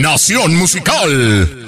[0.00, 1.67] Nación Musical.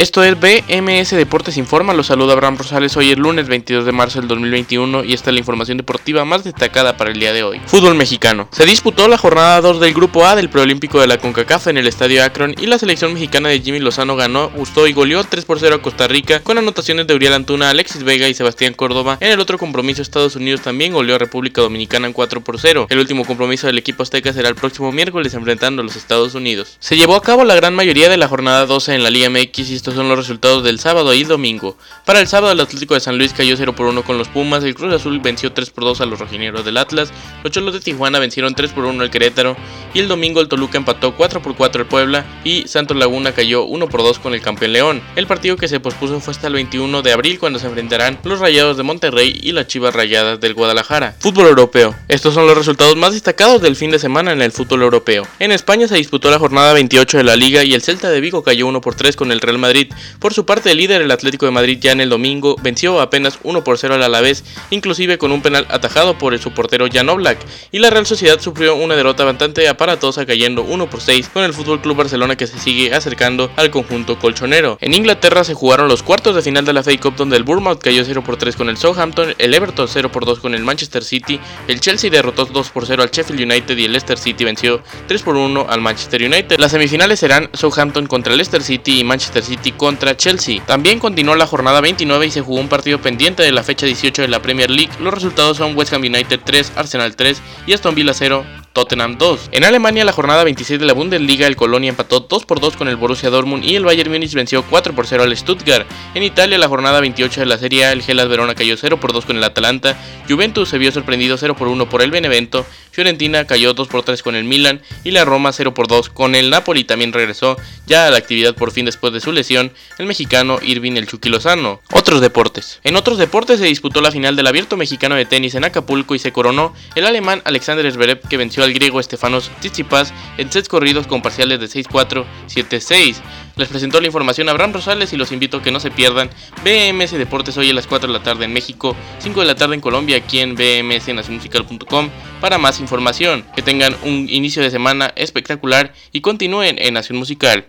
[0.00, 4.18] Esto es BMS Deportes Informa, los saluda Abraham Rosales, hoy es lunes 22 de marzo
[4.18, 7.60] del 2021 y esta es la información deportiva más destacada para el día de hoy.
[7.66, 8.48] Fútbol mexicano.
[8.50, 11.86] Se disputó la jornada 2 del grupo A del preolímpico de la CONCACAF en el
[11.86, 15.60] estadio Akron y la selección mexicana de Jimmy Lozano ganó, gustó y goleó 3 por
[15.60, 19.18] 0 a Costa Rica con anotaciones de Uriel Antuna, Alexis Vega y Sebastián Córdoba.
[19.20, 22.86] En el otro compromiso Estados Unidos también goleó a República Dominicana en 4 por 0.
[22.88, 26.78] El último compromiso del equipo azteca será el próximo miércoles enfrentando a los Estados Unidos.
[26.80, 29.58] Se llevó a cabo la gran mayoría de la jornada 12 en la Liga MX
[29.58, 31.76] y estos son los resultados del sábado y domingo.
[32.04, 34.62] Para el sábado el Atlético de San Luis cayó 0 por 1 con los Pumas,
[34.62, 37.80] el Cruz Azul venció 3 por 2 a los rojineros del Atlas, los Cholos de
[37.80, 39.56] Tijuana vencieron 3 por 1 al Querétaro
[39.92, 43.64] y el domingo el Toluca empató 4 por 4 al Puebla y Santos Laguna cayó
[43.64, 45.02] 1 por 2 con el campeón León.
[45.16, 48.38] El partido que se pospuso fue hasta el 21 de abril cuando se enfrentarán los
[48.38, 51.16] Rayados de Monterrey y las Chivas Rayadas del Guadalajara.
[51.18, 51.96] Fútbol europeo.
[52.06, 55.26] Estos son los resultados más destacados del fin de semana en el fútbol europeo.
[55.40, 58.44] En España se disputó la jornada 28 de la liga y el Celta de Vigo
[58.44, 59.79] cayó 1 por 3 con el Real Madrid.
[60.18, 63.38] Por su parte el líder el Atlético de Madrid ya en el domingo venció apenas
[63.42, 67.38] 1 por 0 al Alavés, inclusive con un penal atajado por su portero Jan Oblak,
[67.72, 71.54] y la Real Sociedad sufrió una derrota bastante aparatosa cayendo 1 por 6 con el
[71.54, 74.78] Fútbol Club Barcelona que se sigue acercando al conjunto colchonero.
[74.80, 77.80] En Inglaterra se jugaron los cuartos de final de la FA Cup donde el Bournemouth
[77.80, 81.04] cayó 0 por 3 con el Southampton, el Everton 0 por 2 con el Manchester
[81.04, 84.82] City, el Chelsea derrotó 2 por 0 al Sheffield United y el Leicester City venció
[85.06, 86.58] 3 por 1 al Manchester United.
[86.58, 90.62] Las semifinales serán Southampton contra Leicester City y Manchester City contra Chelsea.
[90.66, 94.22] También continuó la jornada 29 y se jugó un partido pendiente de la fecha 18
[94.22, 94.92] de la Premier League.
[95.00, 99.50] Los resultados son West Ham United 3, Arsenal 3 y Aston Villa 0, Tottenham 2.
[99.52, 102.88] En Alemania, la jornada 26 de la Bundesliga, el Colonia empató 2 por 2 con
[102.88, 105.86] el Borussia Dortmund y el Bayern Múnich venció 4 por 0 al Stuttgart.
[106.14, 109.26] En Italia, la jornada 28 de la Serie el Gelas Verona cayó 0 por 2
[109.26, 109.96] con el Atalanta,
[110.28, 114.22] Juventus se vio sorprendido 0 por 1 por el Benevento, Fiorentina cayó 2 por 3
[114.22, 118.06] con el Milan y la Roma 0 por 2 con el Napoli también regresó ya
[118.06, 121.80] a la actividad por fin después de su lesión el mexicano Irving el Chucky Lozano.
[121.92, 122.80] Otros deportes.
[122.84, 126.18] En otros deportes se disputó la final del Abierto Mexicano de Tenis en Acapulco y
[126.18, 131.06] se coronó el alemán Alexander Zverev que venció al griego Estefanos Tsitsipas en sets corridos
[131.06, 133.16] con parciales de 6-4, 7-6.
[133.56, 136.30] Les presentó la información Abraham Rosales y los invito a que no se pierdan
[136.64, 139.74] BMS Deportes hoy a las 4 de la tarde en México, 5 de la tarde
[139.74, 142.10] en Colombia, aquí en bmsnacionmusical.com
[142.40, 143.44] para más información.
[143.54, 147.66] Que tengan un inicio de semana espectacular y continúen en Nación Musical.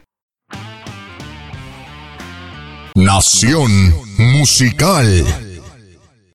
[2.96, 5.51] Nación Musical.